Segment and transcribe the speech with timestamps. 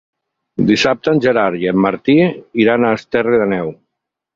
[0.69, 2.19] Dissabte en Gerard i en Martí
[2.67, 3.77] iran a Esterri d'Àneu.